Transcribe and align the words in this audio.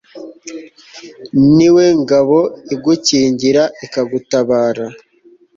ni 1.55 1.67
we 1.75 1.85
ngabo 2.01 2.39
igukingira 2.73 3.63
ikagutabara 3.85 4.85